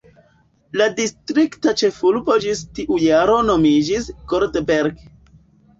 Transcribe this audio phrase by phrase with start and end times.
[0.81, 5.11] La distrikta ĉefurbo ĝis tiu jaro nomiĝis "Goldberg".